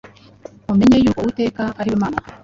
[0.67, 2.19] Mumenye yuko Uwiteka ari we Mana: